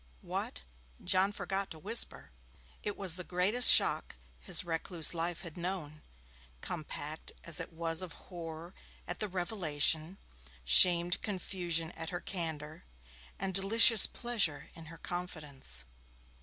[0.23, 0.63] 'What!'
[1.03, 2.31] John forgot to whisper.
[2.81, 6.01] It was the greatest shock his recluse life had known,
[6.59, 8.73] compact as it was of horror
[9.07, 10.17] at the revelation,
[10.65, 12.83] shamed confusion at her candour,
[13.37, 15.85] and delicious pleasure in her confidence.